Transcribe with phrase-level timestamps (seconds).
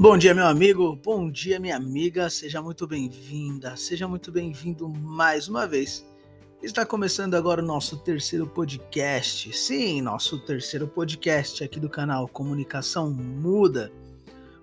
[0.00, 0.94] Bom dia, meu amigo.
[0.94, 2.30] Bom dia, minha amiga.
[2.30, 3.76] Seja muito bem-vinda.
[3.76, 6.06] Seja muito bem-vindo mais uma vez.
[6.62, 9.52] Está começando agora o nosso terceiro podcast.
[9.52, 13.90] Sim, nosso terceiro podcast aqui do canal Comunicação Muda.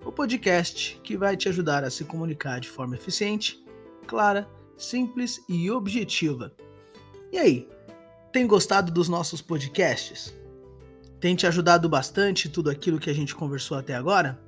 [0.06, 3.62] O podcast que vai te ajudar a se comunicar de forma eficiente,
[4.08, 6.54] clara, simples e objetiva.
[7.30, 7.68] E aí,
[8.32, 10.34] tem gostado dos nossos podcasts?
[11.20, 14.45] Tem te ajudado bastante tudo aquilo que a gente conversou até agora?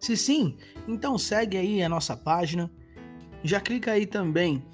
[0.00, 0.56] Se sim,
[0.88, 2.70] então segue aí a nossa página.
[3.44, 4.64] Já clica aí também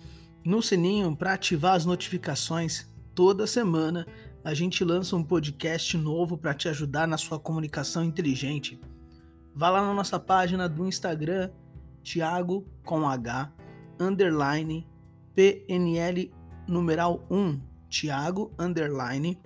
[0.44, 2.88] no sininho para ativar as notificações.
[3.12, 4.06] Toda semana
[4.44, 8.80] a gente lança um podcast novo para te ajudar na sua comunicação inteligente.
[9.52, 11.50] Vá lá na nossa página do Instagram,
[12.04, 13.52] Thiago com H,
[13.98, 14.86] underline,
[15.34, 16.32] PNL
[16.68, 19.40] numeral 1, Thiago, underline,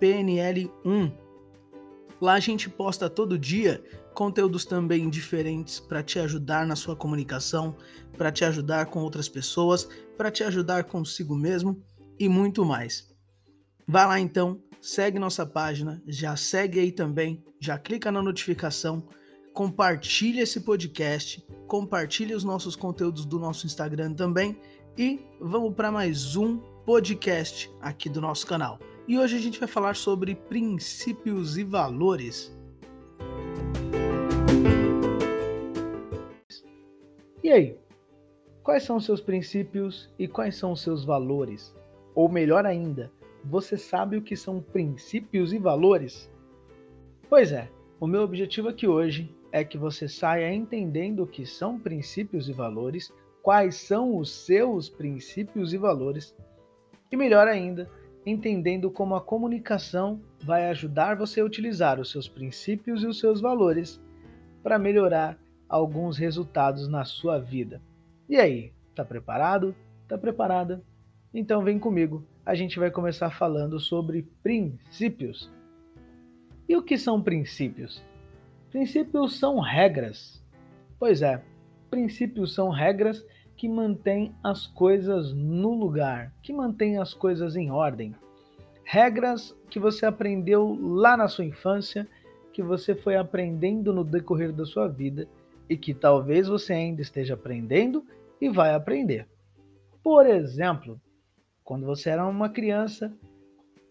[0.00, 1.12] PNL 1.
[2.20, 3.84] Lá a gente posta todo dia
[4.16, 7.76] conteúdos também diferentes para te ajudar na sua comunicação,
[8.16, 9.86] para te ajudar com outras pessoas,
[10.16, 11.82] para te ajudar consigo mesmo
[12.18, 13.14] e muito mais.
[13.86, 19.06] Vá lá então, segue nossa página, já segue aí também, já clica na notificação,
[19.52, 24.58] compartilha esse podcast, compartilha os nossos conteúdos do nosso Instagram também
[24.96, 28.78] e vamos para mais um podcast aqui do nosso canal.
[29.06, 32.55] E hoje a gente vai falar sobre princípios e valores.
[37.46, 37.78] E aí?
[38.60, 41.72] Quais são os seus princípios e quais são os seus valores?
[42.12, 43.08] Ou melhor ainda,
[43.44, 46.28] você sabe o que são princípios e valores?
[47.28, 51.78] Pois é, o meu objetivo aqui hoje é que você saia entendendo o que são
[51.78, 53.12] princípios e valores,
[53.44, 56.34] quais são os seus princípios e valores,
[57.12, 57.88] e melhor ainda,
[58.26, 63.40] entendendo como a comunicação vai ajudar você a utilizar os seus princípios e os seus
[63.40, 64.02] valores
[64.64, 67.80] para melhorar alguns resultados na sua vida.
[68.28, 69.74] E aí, tá preparado?
[70.08, 70.82] Tá preparada?
[71.32, 72.24] Então vem comigo.
[72.44, 75.50] A gente vai começar falando sobre princípios.
[76.68, 78.02] E o que são princípios?
[78.70, 80.42] Princípios são regras.
[80.98, 81.42] Pois é,
[81.90, 83.24] princípios são regras
[83.56, 88.14] que mantêm as coisas no lugar, que mantêm as coisas em ordem.
[88.84, 92.06] Regras que você aprendeu lá na sua infância,
[92.52, 95.28] que você foi aprendendo no decorrer da sua vida
[95.68, 98.04] e que talvez você ainda esteja aprendendo
[98.40, 99.26] e vai aprender.
[100.02, 101.00] Por exemplo,
[101.64, 103.12] quando você era uma criança,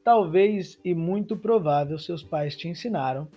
[0.04, 3.28] talvez e muito provável seus pais te ensinaram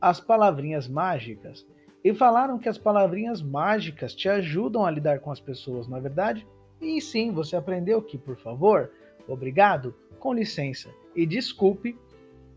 [0.00, 1.66] as palavrinhas mágicas
[2.04, 6.00] e falaram que as palavrinhas mágicas te ajudam a lidar com as pessoas, não é
[6.00, 6.46] verdade?
[6.80, 8.90] E sim, você aprendeu que, por favor,
[9.28, 11.96] obrigado, com licença e desculpe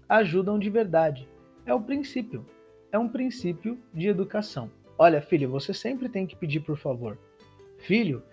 [0.07, 1.28] ajudam de verdade.
[1.66, 2.46] É o princípio.
[2.91, 4.72] É um princípio de educação.
[4.98, 7.18] Olha, filho, você sempre tem que pedir por favor.
[7.80, 8.24] Filho,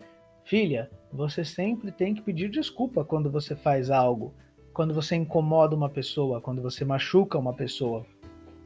[0.44, 4.32] filha, você sempre tem que pedir desculpa quando você faz algo,
[4.72, 8.06] quando você incomoda uma pessoa, quando você machuca uma pessoa.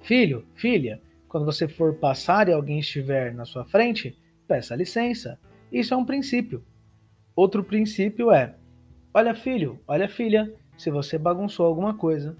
[0.03, 5.39] Filho, filha, quando você for passar e alguém estiver na sua frente, peça licença.
[5.73, 6.63] Isso é um princípio.
[7.35, 8.55] Outro princípio é:
[9.13, 12.37] olha, filho, olha, filha, se você bagunçou alguma coisa,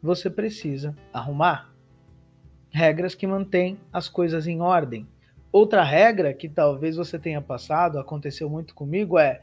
[0.00, 1.69] você precisa arrumar
[2.70, 5.06] regras que mantêm as coisas em ordem.
[5.52, 9.42] Outra regra que talvez você tenha passado, aconteceu muito comigo, é: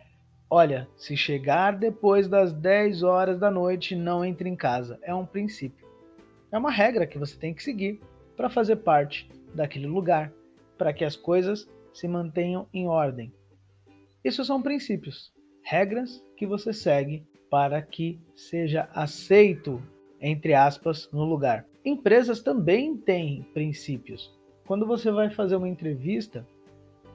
[0.50, 4.98] olha, se chegar depois das 10 horas da noite, não entre em casa.
[5.02, 5.86] É um princípio.
[6.52, 8.00] É uma regra que você tem que seguir
[8.38, 10.32] para fazer parte daquele lugar,
[10.78, 13.34] para que as coisas se mantenham em ordem.
[14.24, 15.34] Isso são princípios,
[15.64, 19.82] regras que você segue para que seja aceito,
[20.22, 21.66] entre aspas, no lugar.
[21.84, 24.36] Empresas também têm princípios.
[24.66, 26.46] Quando você vai fazer uma entrevista,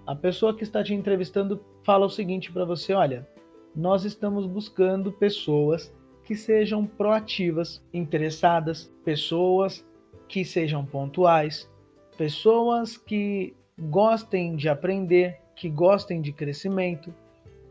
[0.07, 3.27] a pessoa que está te entrevistando fala o seguinte para você: olha,
[3.75, 5.93] nós estamos buscando pessoas
[6.25, 9.87] que sejam proativas, interessadas, pessoas
[10.29, 11.71] que sejam pontuais,
[12.17, 17.13] pessoas que gostem de aprender, que gostem de crescimento,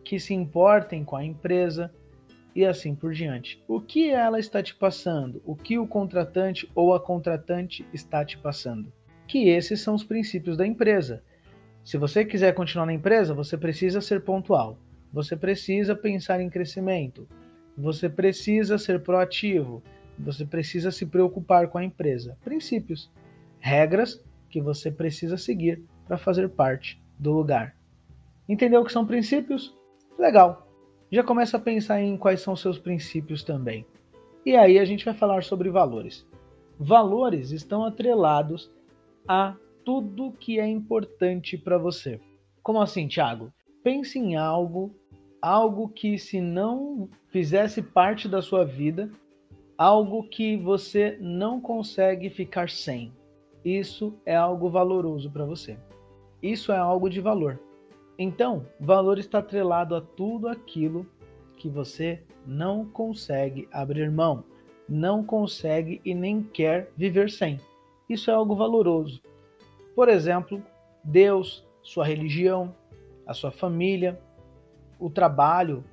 [0.04, 1.94] que se importem com a empresa,
[2.56, 3.64] e assim por diante.
[3.68, 5.42] O que ela está te passando?
[5.46, 8.92] O que o contratante ou a contratante está te passando?
[9.28, 11.24] Que esses são os princípios da empresa.
[11.84, 14.78] Se você quiser continuar na empresa, você precisa ser pontual.
[15.12, 17.28] Você precisa pensar em crescimento.
[17.78, 19.82] Você precisa ser proativo.
[20.20, 22.38] Você precisa se preocupar com a empresa.
[22.44, 23.10] Princípios,
[23.60, 27.76] regras que você precisa seguir para fazer parte do lugar.
[28.48, 29.74] Entendeu o que são princípios?
[30.20, 30.71] Legal
[31.12, 33.86] já começa a pensar em quais são seus princípios também.
[34.46, 36.26] E aí a gente vai falar sobre valores.
[36.80, 38.72] Valores estão atrelados
[39.28, 42.20] a tudo que é importante para você.
[42.64, 43.52] Como assim, Thiago?
[43.84, 44.96] Pense em algo,
[45.42, 49.12] algo que se não fizesse parte da sua vida,
[49.78, 53.12] algo que você não consegue ficar sem.
[53.66, 55.78] Isso é algo valoroso para você.
[56.42, 57.60] Isso é algo de valor.
[58.24, 61.08] Então, valor está atrelado a tudo aquilo
[61.58, 64.44] que você não consegue abrir mão,
[64.88, 67.60] não consegue e nem quer viver sem.
[68.08, 69.24] Isso é algo valoroso.
[69.96, 70.64] Por exemplo,
[71.04, 72.76] Deus, sua religião,
[73.26, 74.22] a sua família,
[75.00, 75.84] o trabalho,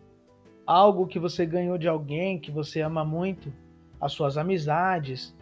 [0.67, 3.51] algo que você ganhou de alguém que você ama muito,
[3.99, 5.35] as suas amizades,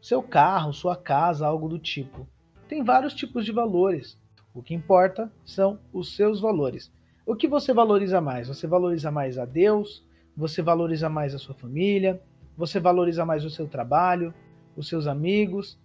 [0.00, 2.24] seu carro, sua casa, algo do tipo.
[2.68, 4.16] Tem vários tipos de valores.
[4.54, 6.92] O que importa são os seus valores.
[7.26, 8.46] O que você valoriza mais?
[8.46, 10.06] Você valoriza mais a Deus?
[10.36, 12.22] Você valoriza mais a sua família?
[12.56, 14.32] Você valoriza mais o seu trabalho,
[14.76, 15.76] os seus amigos,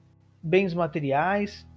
[0.43, 1.67] bens materiais?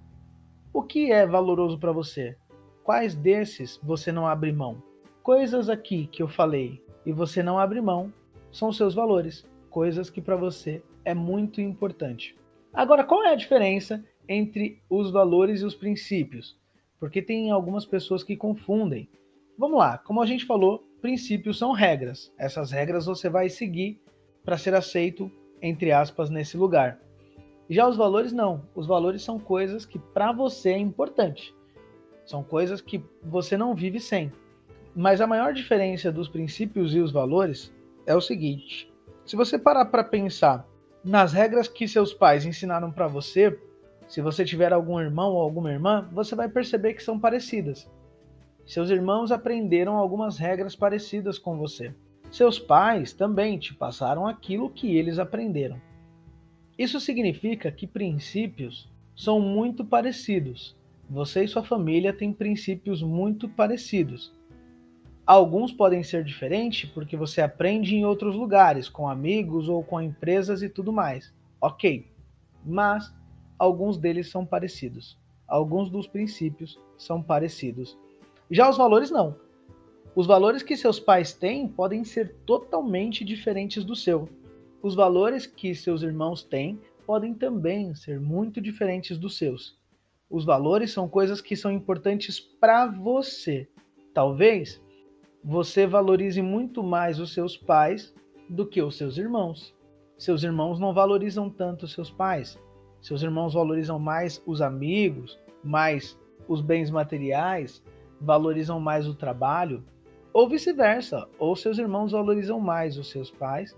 [0.70, 2.36] O que é valoroso para você?
[2.84, 4.82] Quais desses você não abre mão?
[5.22, 8.12] Coisas aqui que eu falei e você não abre mão
[8.50, 12.36] são os seus valores, coisas que para você é muito importante.
[12.70, 16.60] Agora, qual é a diferença entre os valores e os princípios?
[17.02, 19.08] Porque tem algumas pessoas que confundem.
[19.58, 22.32] Vamos lá, como a gente falou, princípios são regras.
[22.38, 24.00] Essas regras você vai seguir
[24.44, 25.28] para ser aceito,
[25.60, 27.00] entre aspas, nesse lugar.
[27.68, 28.62] Já os valores não.
[28.72, 31.52] Os valores são coisas que para você é importante.
[32.24, 34.30] São coisas que você não vive sem.
[34.94, 37.74] Mas a maior diferença dos princípios e os valores
[38.06, 38.88] é o seguinte:
[39.26, 40.64] se você parar para pensar
[41.02, 43.58] nas regras que seus pais ensinaram para você,
[44.12, 47.90] se você tiver algum irmão ou alguma irmã, você vai perceber que são parecidas.
[48.66, 51.94] Seus irmãos aprenderam algumas regras parecidas com você.
[52.30, 55.80] Seus pais também te passaram aquilo que eles aprenderam.
[56.76, 58.86] Isso significa que princípios
[59.16, 60.76] são muito parecidos
[61.12, 64.32] você e sua família têm princípios muito parecidos.
[65.26, 70.62] Alguns podem ser diferentes porque você aprende em outros lugares, com amigos ou com empresas
[70.62, 71.32] e tudo mais.
[71.60, 72.10] Ok,
[72.64, 73.14] mas
[73.62, 75.16] alguns deles são parecidos.
[75.46, 77.96] Alguns dos princípios são parecidos.
[78.50, 79.36] Já os valores não.
[80.16, 84.28] Os valores que seus pais têm podem ser totalmente diferentes do seu.
[84.82, 89.78] Os valores que seus irmãos têm podem também ser muito diferentes dos seus.
[90.28, 93.68] Os valores são coisas que são importantes para você.
[94.12, 94.82] Talvez
[95.44, 98.12] você valorize muito mais os seus pais
[98.50, 99.72] do que os seus irmãos.
[100.18, 102.58] Seus irmãos não valorizam tanto os seus pais.
[103.02, 106.16] Seus irmãos valorizam mais os amigos, mais
[106.46, 107.82] os bens materiais,
[108.20, 109.84] valorizam mais o trabalho,
[110.32, 111.28] ou vice-versa.
[111.36, 113.76] Ou seus irmãos valorizam mais os seus pais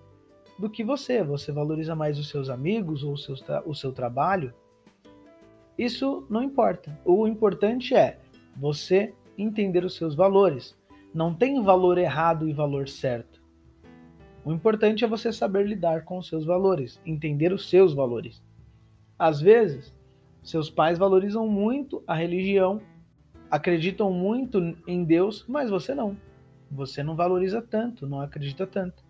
[0.58, 1.24] do que você.
[1.24, 3.14] Você valoriza mais os seus amigos ou
[3.66, 4.52] o seu, trabalho.
[5.76, 6.96] Isso não importa.
[7.02, 8.20] O importante é
[8.54, 10.76] você entender os seus valores.
[11.14, 13.42] Não tem valor errado e valor certo.
[14.44, 18.42] O importante é você saber lidar com os seus valores, entender os seus valores.
[19.18, 19.94] Às vezes,
[20.42, 22.80] seus pais valorizam muito a religião,
[23.50, 26.16] acreditam muito em Deus, mas você não.
[26.70, 29.04] Você não valoriza tanto, não acredita tanto.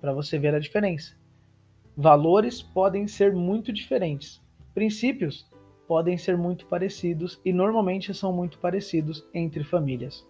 [0.00, 1.14] Para você ver a diferença.
[1.96, 4.42] Valores podem ser muito diferentes.
[4.72, 5.46] Princípios
[5.86, 10.26] podem ser muito parecidos e normalmente são muito parecidos entre famílias.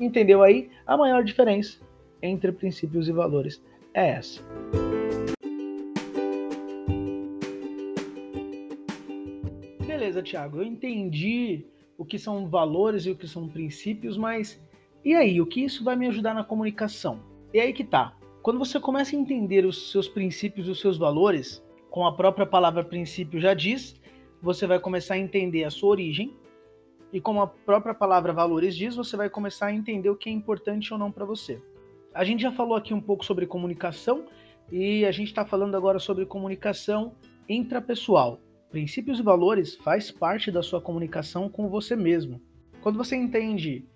[0.00, 0.70] Entendeu aí?
[0.86, 1.78] A maior diferença
[2.20, 3.62] entre princípios e valores
[3.94, 4.42] é essa.
[10.22, 14.60] Thiago, eu entendi o que são valores e o que são princípios, mas
[15.04, 17.20] e aí, o que isso vai me ajudar na comunicação?
[17.54, 18.16] E aí que tá.
[18.42, 22.44] Quando você começa a entender os seus princípios e os seus valores, como a própria
[22.44, 24.00] palavra princípio já diz,
[24.42, 26.36] você vai começar a entender a sua origem
[27.12, 30.32] e como a própria palavra valores diz, você vai começar a entender o que é
[30.32, 31.62] importante ou não para você.
[32.12, 34.26] A gente já falou aqui um pouco sobre comunicação
[34.70, 37.14] e a gente está falando agora sobre comunicação
[37.48, 38.40] intrapessoal.
[38.70, 42.40] Princípios e valores faz parte da sua comunicação com você mesmo.
[42.80, 43.86] Quando você entende,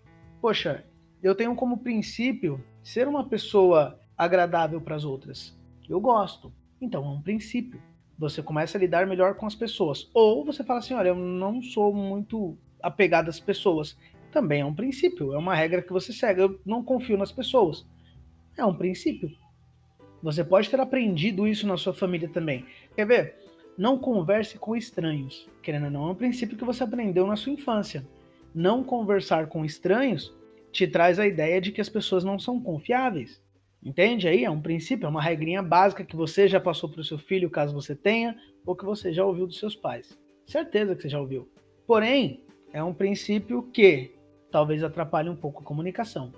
[0.41, 0.85] poxa,
[1.23, 5.57] eu tenho como princípio ser uma pessoa agradável para as outras.
[5.89, 6.53] Eu gosto.
[6.81, 7.81] Então é um princípio
[8.23, 10.09] você começa a lidar melhor com as pessoas.
[10.15, 13.99] Ou você fala assim: olha, eu não sou muito apegado às pessoas.
[14.31, 16.41] Também é um princípio, é uma regra que você segue.
[16.41, 17.85] Eu não confio nas pessoas.
[18.57, 19.31] É um princípio.
[20.23, 22.65] Você pode ter aprendido isso na sua família também.
[22.95, 23.42] Quer ver?
[23.77, 25.49] Não converse com estranhos.
[25.63, 28.07] Querendo ou não, é um princípio que você aprendeu na sua infância.
[28.55, 30.35] Não conversar com estranhos
[30.71, 33.43] te traz a ideia de que as pessoas não são confiáveis.
[33.83, 34.45] Entende aí?
[34.45, 37.51] É um princípio, é uma regrinha básica que você já passou para o seu filho,
[37.51, 40.17] caso você tenha, ou que você já ouviu dos seus pais.
[40.47, 41.49] Certeza que você já ouviu.
[41.87, 44.15] Porém, é um princípio que
[44.51, 46.33] talvez atrapalhe um pouco a comunicação.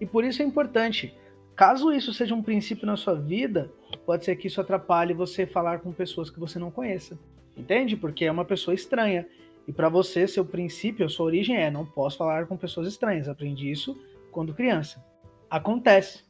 [0.00, 1.14] E por isso é importante,
[1.60, 3.70] caso isso seja um princípio na sua vida,
[4.06, 7.18] pode ser que isso atrapalhe você falar com pessoas que você não conheça.
[7.54, 7.98] Entende?
[7.98, 9.28] Porque é uma pessoa estranha.
[9.68, 13.28] E para você, seu princípio, sua origem é: não posso falar com pessoas estranhas.
[13.28, 13.94] Aprendi isso
[14.30, 15.04] quando criança.
[15.50, 16.24] Acontece.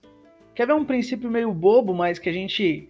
[0.53, 2.89] Quer ver um princípio meio bobo, mas que a gente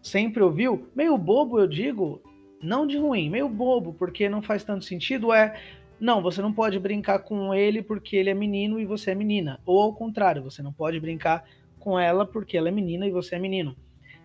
[0.00, 0.86] sempre ouviu?
[0.94, 2.22] Meio bobo, eu digo,
[2.62, 5.32] não de ruim, meio bobo, porque não faz tanto sentido.
[5.32, 5.60] É
[5.98, 9.60] não, você não pode brincar com ele porque ele é menino e você é menina.
[9.64, 11.44] Ou ao contrário, você não pode brincar
[11.78, 13.76] com ela porque ela é menina e você é menino.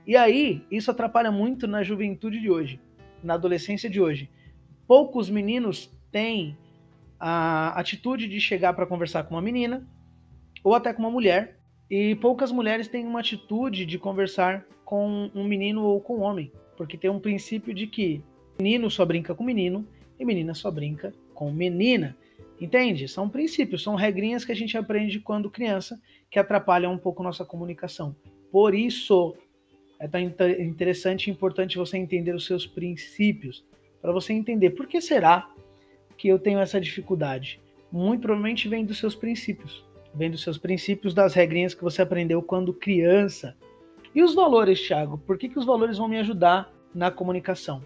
[0.06, 2.80] E aí, isso atrapalha muito na juventude de hoje,
[3.24, 4.30] na adolescência de hoje.
[4.88, 6.58] Poucos meninos têm
[7.20, 9.88] a atitude de chegar para conversar com uma menina
[10.64, 11.60] ou até com uma mulher,
[11.90, 16.52] e poucas mulheres têm uma atitude de conversar com um menino ou com um homem,
[16.78, 18.24] porque tem um princípio de que
[18.60, 19.88] menino só brinca com menino
[20.20, 22.16] e menina só brinca com menina.
[22.60, 23.08] Entende?
[23.08, 27.44] São princípios, são regrinhas que a gente aprende quando criança que atrapalham um pouco nossa
[27.44, 28.16] comunicação.
[28.52, 29.36] Por isso
[30.00, 33.66] é tão interessante e importante você entender os seus princípios,
[34.00, 35.50] para você entender por que será
[36.16, 37.60] que eu tenho essa dificuldade.
[37.92, 39.84] Muito provavelmente vem dos seus princípios,
[40.14, 43.58] vem dos seus princípios, das regrinhas que você aprendeu quando criança.
[44.14, 45.18] E os valores, Thiago?
[45.18, 47.84] Por que, que os valores vão me ajudar na comunicação?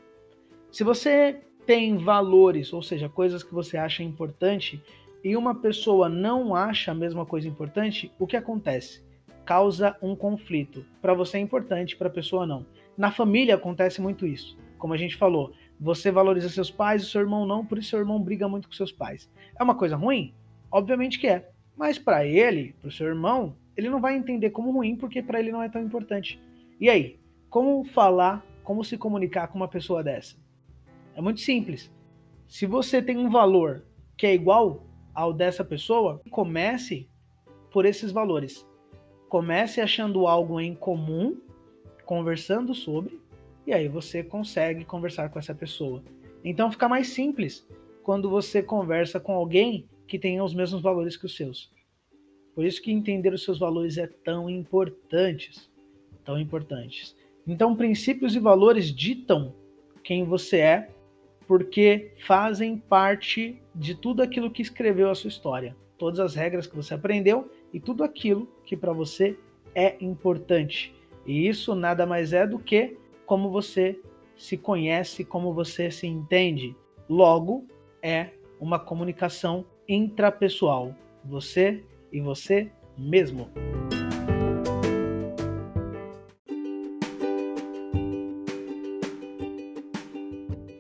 [0.69, 4.81] Se você tem valores, ou seja, coisas que você acha importante,
[5.23, 9.03] e uma pessoa não acha a mesma coisa importante, o que acontece?
[9.43, 10.85] Causa um conflito.
[11.01, 12.65] Para você é importante, para a pessoa não.
[12.95, 14.57] Na família acontece muito isso.
[14.77, 17.99] Como a gente falou, você valoriza seus pais, o seu irmão não, por isso seu
[17.99, 19.29] irmão briga muito com seus pais.
[19.59, 20.33] É uma coisa ruim?
[20.71, 21.49] Obviamente que é.
[21.75, 25.39] Mas para ele, para o seu irmão, ele não vai entender como ruim porque para
[25.39, 26.39] ele não é tão importante.
[26.79, 27.19] E aí,
[27.49, 30.35] como falar, como se comunicar com uma pessoa dessa?
[31.15, 31.91] É muito simples.
[32.47, 33.85] Se você tem um valor
[34.17, 37.09] que é igual ao dessa pessoa, comece
[37.71, 38.67] por esses valores.
[39.29, 41.37] Comece achando algo em comum,
[42.05, 43.19] conversando sobre,
[43.65, 46.03] e aí você consegue conversar com essa pessoa.
[46.43, 47.67] Então fica mais simples
[48.03, 51.73] quando você conversa com alguém que tenha os mesmos valores que os seus.
[52.53, 55.69] Por isso que entender os seus valores é tão importantes,
[56.23, 57.15] tão importantes.
[57.47, 59.53] Então princípios e valores ditam
[60.03, 60.94] quem você é
[61.47, 66.75] porque fazem parte de tudo aquilo que escreveu a sua história, todas as regras que
[66.75, 69.37] você aprendeu e tudo aquilo que para você
[69.73, 70.93] é importante.
[71.25, 73.99] E isso nada mais é do que como você
[74.37, 76.75] se conhece, como você se entende.
[77.09, 77.65] Logo,
[78.01, 83.49] é uma comunicação intrapessoal, você e você mesmo.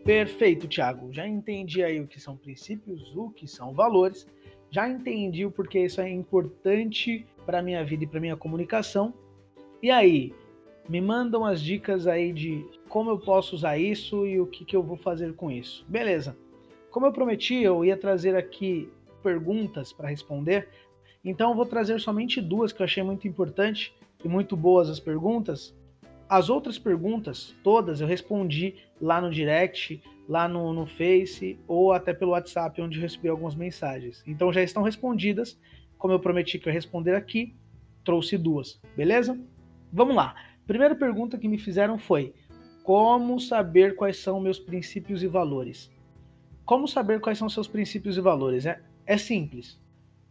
[0.05, 1.11] Perfeito, Thiago.
[1.11, 4.27] Já entendi aí o que são princípios, o que são valores.
[4.69, 9.11] Já entendi o porquê isso é importante para minha vida e para minha comunicação.
[9.81, 10.31] E aí,
[10.87, 14.75] me mandam as dicas aí de como eu posso usar isso e o que, que
[14.75, 15.83] eu vou fazer com isso.
[15.89, 16.37] Beleza.
[16.91, 18.87] Como eu prometi, eu ia trazer aqui
[19.23, 20.69] perguntas para responder.
[21.23, 23.91] Então eu vou trazer somente duas que eu achei muito importante
[24.23, 25.75] e muito boas as perguntas
[26.29, 32.13] as outras perguntas, todas, eu respondi lá no direct, lá no, no Face ou até
[32.13, 34.23] pelo WhatsApp, onde eu recebi algumas mensagens.
[34.25, 35.59] Então já estão respondidas,
[35.97, 37.55] como eu prometi que eu ia responder aqui,
[38.03, 39.39] trouxe duas, beleza?
[39.91, 40.35] Vamos lá.
[40.65, 42.33] Primeira pergunta que me fizeram foi:
[42.83, 45.91] como saber quais são meus princípios e valores?
[46.65, 48.65] Como saber quais são seus princípios e valores?
[48.65, 49.79] É, é simples.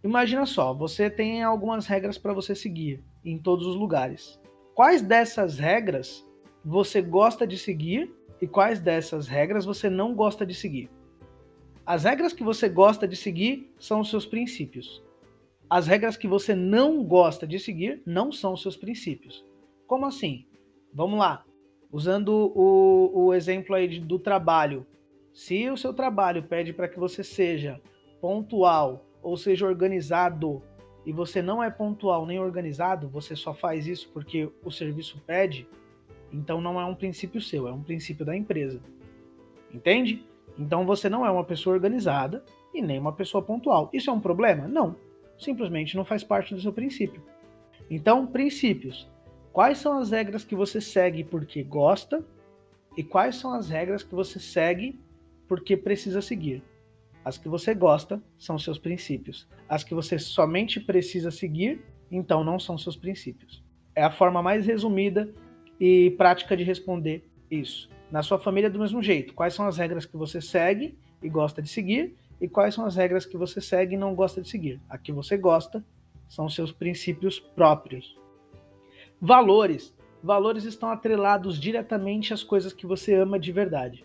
[0.02, 4.38] Imagina só, você tem algumas regras para você seguir em todos os lugares.
[4.74, 6.26] Quais dessas regras
[6.64, 10.90] você gosta de seguir e quais dessas regras você não gosta de seguir?
[11.86, 15.00] As regras que você gosta de seguir são os seus princípios.
[15.70, 19.44] As regras que você não gosta de seguir não são os seus princípios.
[19.86, 20.44] Como assim?
[20.92, 21.44] Vamos lá.
[21.92, 24.84] Usando o, o exemplo aí do trabalho.
[25.32, 27.80] Se o seu trabalho pede para que você seja
[28.20, 30.60] pontual ou seja organizado
[31.04, 35.68] e você não é pontual nem organizado, você só faz isso porque o serviço pede,
[36.32, 38.80] então não é um princípio seu, é um princípio da empresa.
[39.72, 40.24] Entende?
[40.58, 43.90] Então você não é uma pessoa organizada e nem uma pessoa pontual.
[43.92, 44.66] Isso é um problema?
[44.66, 44.96] Não.
[45.38, 47.22] Simplesmente não faz parte do seu princípio.
[47.90, 49.08] Então, princípios.
[49.52, 52.24] Quais são as regras que você segue porque gosta
[52.96, 54.98] e quais são as regras que você segue
[55.46, 56.62] porque precisa seguir?
[57.24, 59.48] As que você gosta são seus princípios.
[59.68, 63.64] As que você somente precisa seguir, então não são seus princípios.
[63.94, 65.32] É a forma mais resumida
[65.80, 67.88] e prática de responder isso.
[68.10, 69.32] Na sua família, do mesmo jeito.
[69.34, 72.96] Quais são as regras que você segue e gosta de seguir, e quais são as
[72.96, 74.80] regras que você segue e não gosta de seguir.
[74.88, 75.82] A que você gosta
[76.28, 78.18] são seus princípios próprios.
[79.20, 79.96] Valores.
[80.22, 84.04] Valores estão atrelados diretamente às coisas que você ama de verdade.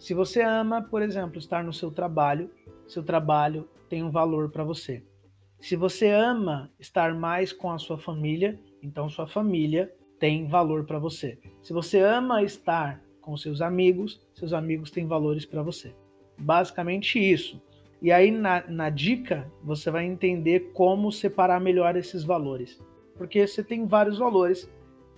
[0.00, 2.50] Se você ama, por exemplo, estar no seu trabalho,
[2.88, 5.04] seu trabalho tem um valor para você.
[5.60, 10.98] Se você ama estar mais com a sua família, então sua família tem valor para
[10.98, 11.38] você.
[11.62, 15.94] Se você ama estar com seus amigos, seus amigos têm valores para você.
[16.38, 17.62] Basicamente isso.
[18.00, 22.82] E aí na, na dica você vai entender como separar melhor esses valores.
[23.18, 24.66] Porque você tem vários valores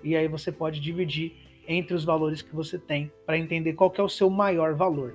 [0.03, 4.03] e aí você pode dividir entre os valores que você tem para entender qual é
[4.03, 5.15] o seu maior valor.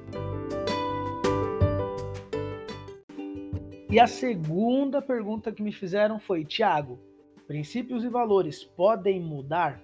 [3.90, 7.00] E a segunda pergunta que me fizeram foi: Tiago,
[7.48, 9.82] princípios e valores podem mudar?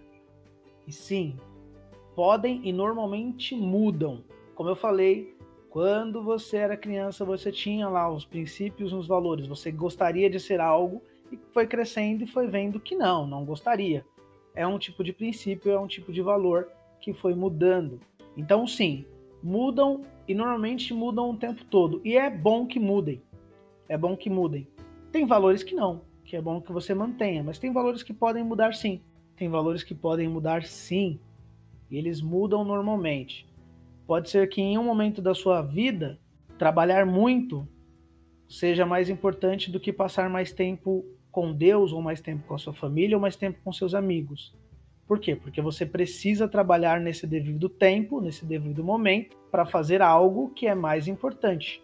[0.86, 1.38] E sim,
[2.15, 4.24] podem e normalmente mudam.
[4.53, 5.34] Como eu falei,
[5.70, 10.39] quando você era criança, você tinha lá os princípios e os valores, você gostaria de
[10.39, 11.01] ser algo
[11.32, 14.05] e foi crescendo e foi vendo que não, não gostaria.
[14.55, 16.69] É um tipo de princípio, é um tipo de valor
[17.00, 18.00] que foi mudando.
[18.38, 19.05] Então, sim,
[19.41, 22.01] mudam e normalmente mudam o tempo todo.
[22.03, 23.22] E é bom que mudem
[23.88, 24.67] é bom que mudem.
[25.12, 28.43] Tem valores que não, que é bom que você mantenha, mas tem valores que podem
[28.43, 29.01] mudar sim.
[29.36, 31.19] Tem valores que podem mudar sim.
[31.89, 33.48] E eles mudam normalmente.
[34.07, 36.19] Pode ser que em um momento da sua vida,
[36.57, 37.67] trabalhar muito
[38.50, 42.60] seja mais importante do que passar mais tempo com Deus, ou mais tempo com a
[42.60, 44.56] sua família, ou mais tempo com seus amigos.
[45.08, 45.36] Por quê?
[45.36, 50.75] Porque você precisa trabalhar nesse devido tempo, nesse devido momento, para fazer algo que é
[50.75, 51.84] mais importante.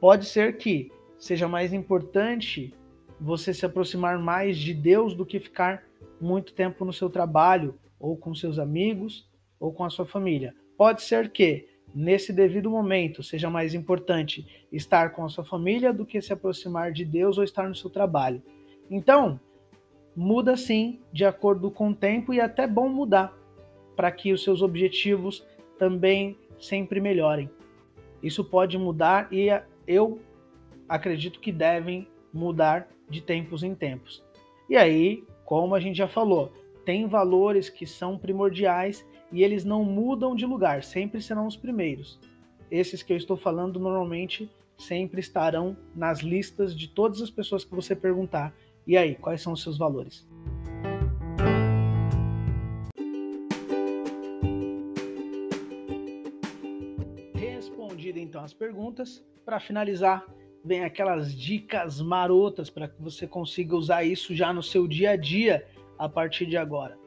[0.00, 2.74] Pode ser que seja mais importante
[3.20, 5.84] você se aproximar mais de Deus do que ficar
[6.20, 10.54] muito tempo no seu trabalho, ou com seus amigos, ou com a sua família.
[10.76, 16.04] Pode ser que, nesse devido momento, seja mais importante estar com a sua família do
[16.04, 18.42] que se aproximar de Deus ou estar no seu trabalho.
[18.90, 19.38] Então,
[20.16, 23.32] muda sim de acordo com o tempo e é até bom mudar
[23.94, 25.46] para que os seus objetivos
[25.78, 27.48] também sempre melhorem.
[28.22, 29.48] Isso pode mudar e
[29.86, 30.20] eu
[30.88, 34.22] acredito que devem mudar de tempos em tempos.
[34.68, 36.52] E aí, como a gente já falou,
[36.84, 42.18] tem valores que são primordiais e eles não mudam de lugar, sempre serão os primeiros.
[42.70, 47.74] Esses que eu estou falando normalmente sempre estarão nas listas de todas as pessoas que
[47.74, 48.54] você perguntar.
[48.86, 50.26] E aí, quais são os seus valores?
[57.34, 60.24] Respondida então as perguntas, para finalizar,
[60.64, 65.16] vem aquelas dicas marotas para que você consiga usar isso já no seu dia a
[65.16, 65.66] dia
[65.98, 66.98] a partir de agora.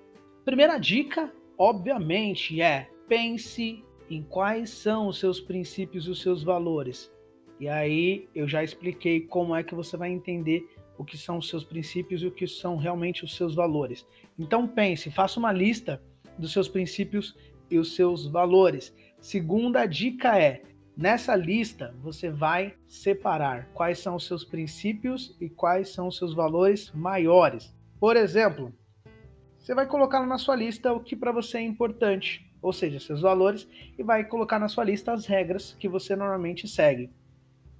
[0.45, 7.11] Primeira dica, obviamente, é pense em quais são os seus princípios e os seus valores.
[7.59, 10.67] E aí eu já expliquei como é que você vai entender
[11.03, 14.05] o que são os seus princípios e o que são realmente os seus valores.
[14.37, 16.01] Então pense, faça uma lista
[16.37, 17.35] dos seus princípios
[17.69, 18.93] e os seus valores.
[19.21, 20.63] Segunda dica é
[20.95, 26.35] Nessa lista, você vai separar quais são os seus princípios e quais são os seus
[26.35, 27.75] valores maiores.
[27.99, 28.71] Por exemplo,
[29.57, 33.21] você vai colocar na sua lista o que para você é importante, ou seja, seus
[33.21, 37.09] valores, e vai colocar na sua lista as regras que você normalmente segue.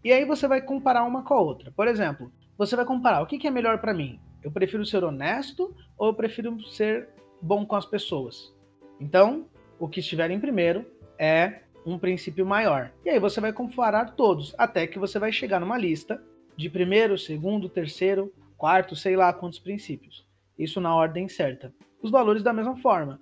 [0.03, 1.71] E aí você vai comparar uma com a outra.
[1.71, 4.19] Por exemplo, você vai comparar o que é melhor para mim.
[4.43, 7.09] Eu prefiro ser honesto ou eu prefiro ser
[7.41, 8.53] bom com as pessoas?
[8.99, 9.47] Então,
[9.79, 10.85] o que estiver em primeiro
[11.17, 12.91] é um princípio maior.
[13.03, 16.21] E aí você vai comparar todos, até que você vai chegar numa lista
[16.55, 20.25] de primeiro, segundo, terceiro, quarto, sei lá quantos princípios.
[20.57, 21.73] Isso na ordem certa.
[22.01, 23.19] Os valores da mesma forma.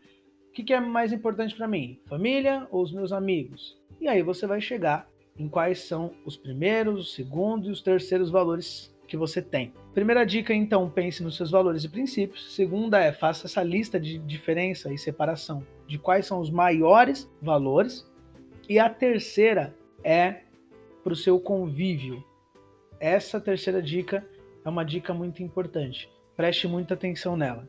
[0.50, 2.00] O que, é mais importante para mim?
[2.08, 3.78] Família ou os meus amigos?
[4.00, 8.30] E aí você vai chegar em quais são os primeiros, os segundos e os terceiros
[8.30, 9.74] valores que você tem.
[9.94, 12.56] Primeira dica, então, pense nos seus valores e princípios.
[12.56, 18.10] Segunda é faça essa lista de diferença e separação de quais são os maiores valores
[18.70, 20.44] e a terceira é
[21.04, 22.24] para o seu convívio.
[23.02, 24.26] Essa terceira dica
[24.64, 26.10] é uma dica muito importante.
[26.38, 27.68] Preste muita atenção nela.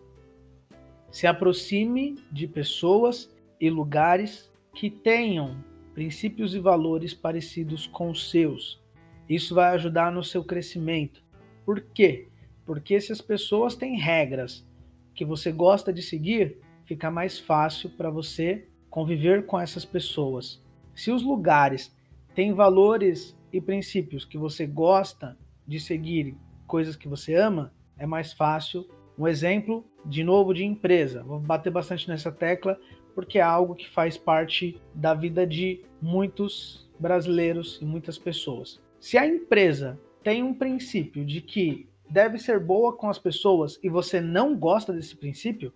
[1.11, 5.57] Se aproxime de pessoas e lugares que tenham
[5.93, 8.81] princípios e valores parecidos com os seus.
[9.29, 11.22] Isso vai ajudar no seu crescimento.
[11.65, 12.29] Por quê?
[12.65, 14.67] Porque se as pessoas têm regras
[15.15, 20.63] que você gosta de seguir, fica mais fácil para você conviver com essas pessoas.
[20.95, 21.95] Se os lugares
[22.35, 28.33] têm valores e princípios que você gosta de seguir, coisas que você ama, é mais
[28.33, 28.89] fácil.
[29.19, 31.23] Um exemplo, de novo, de empresa.
[31.23, 32.79] Vou bater bastante nessa tecla
[33.15, 38.81] porque é algo que faz parte da vida de muitos brasileiros e muitas pessoas.
[38.99, 43.89] Se a empresa tem um princípio de que deve ser boa com as pessoas e
[43.89, 45.73] você não gosta desse princípio,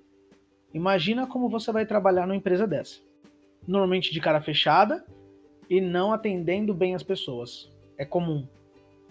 [0.72, 3.00] imagina como você vai trabalhar numa empresa dessa.
[3.66, 5.04] Normalmente de cara fechada
[5.68, 7.72] e não atendendo bem as pessoas.
[7.98, 8.46] É comum.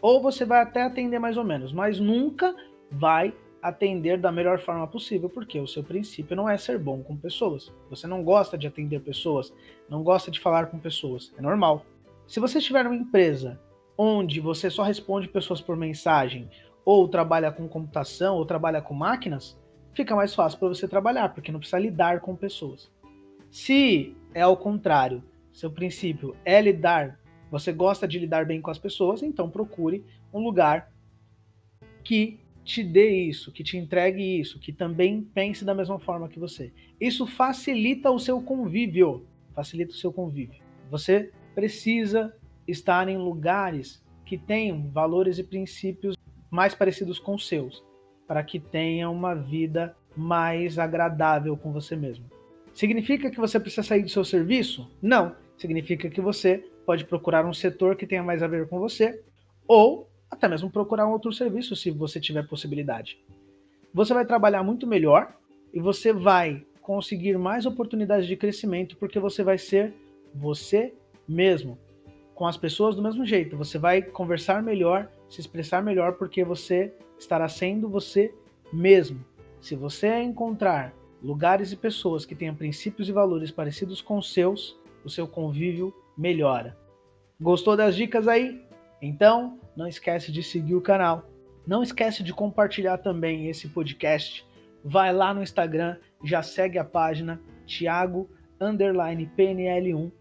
[0.02, 2.56] Ou você vai até atender mais ou menos, mas nunca
[2.92, 7.18] vai atender da melhor forma possível, porque o seu princípio não é ser bom com
[7.18, 7.74] pessoas.
[7.90, 9.52] Você não gosta de atender pessoas,
[9.90, 11.34] não gosta de falar com pessoas.
[11.36, 11.84] É normal.
[12.28, 13.60] Se você estiver numa empresa
[13.98, 16.50] onde você só responde pessoas por mensagem,
[16.84, 19.58] ou trabalha com computação, ou trabalha com máquinas,
[19.94, 22.92] fica mais fácil para você trabalhar, porque não precisa lidar com pessoas.
[23.50, 28.78] Se é ao contrário, seu princípio é lidar, você gosta de lidar bem com as
[28.78, 30.04] pessoas, então procure
[30.34, 30.92] um lugar
[32.04, 36.40] que te dê isso, que te entregue isso, que também pense da mesma forma que
[36.40, 36.74] você.
[37.00, 40.62] Isso facilita o seu convívio, facilita o seu convívio.
[40.92, 42.36] Você precisa
[42.68, 46.16] estar em lugares que tenham valores e princípios
[46.50, 47.84] mais parecidos com os seus,
[48.28, 52.26] para que tenha uma vida mais agradável com você mesmo.
[52.74, 54.90] Significa que você precisa sair do seu serviço?
[55.02, 55.36] Não.
[55.58, 59.24] Significa que você pode procurar um setor que tenha mais a ver com você,
[59.68, 63.18] ou até mesmo procurar um outro serviço se você tiver possibilidade.
[63.94, 65.34] Você vai trabalhar muito melhor
[65.74, 69.94] e você vai conseguir mais oportunidades de crescimento porque você vai ser
[70.34, 70.94] você
[71.28, 71.78] mesmo
[72.36, 73.58] com as pessoas do mesmo jeito.
[73.58, 78.32] Você vai conversar melhor, se expressar melhor, porque você estará sendo você
[78.72, 79.24] mesmo.
[79.62, 80.94] Se você encontrar
[81.24, 85.94] lugares e pessoas que tenham princípios e valores parecidos com os seus, o seu convívio
[86.18, 86.78] melhora.
[87.40, 88.62] Gostou das dicas aí?
[89.02, 91.30] Então, não esquece de seguir o canal.
[91.66, 94.46] Não esquece de compartilhar também esse podcast.
[94.84, 100.12] Vai lá no Instagram, já segue a página Thiago PNL1.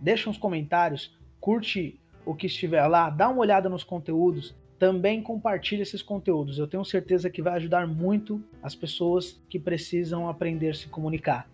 [0.00, 5.82] Deixa uns comentários curte o que estiver lá, dá uma olhada nos conteúdos, também compartilhe
[5.82, 6.58] esses conteúdos.
[6.58, 11.48] Eu tenho certeza que vai ajudar muito as pessoas que precisam aprender a se comunicar.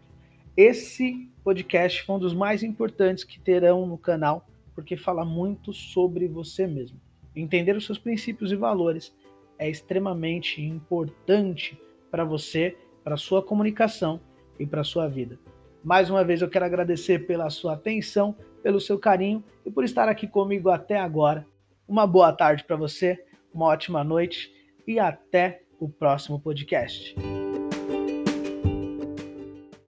[0.56, 6.28] Esse podcast foi um dos mais importantes que terão no canal, porque fala muito sobre
[6.28, 7.00] você mesmo.
[7.34, 9.14] Entender os seus princípios e valores
[9.58, 14.20] é extremamente importante para você, para sua comunicação
[14.58, 15.38] e para sua vida.
[15.82, 20.08] Mais uma vez eu quero agradecer pela sua atenção, pelo seu carinho e por estar
[20.08, 21.46] aqui comigo até agora.
[21.86, 23.22] Uma boa tarde para você,
[23.52, 24.50] uma ótima noite
[24.88, 27.14] e até o próximo podcast.